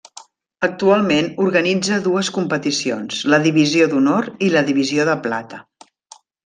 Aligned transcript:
Actualment 0.67 1.29
organitza 1.43 1.99
dues 2.07 2.33
competicions, 2.39 3.21
la 3.35 3.43
Divisió 3.47 3.91
d'Honor 3.93 4.33
i 4.49 4.53
la 4.59 4.69
Divisió 4.73 5.11
de 5.13 5.21
Plata. 5.29 5.67